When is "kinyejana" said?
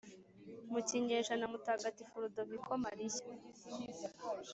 0.87-1.45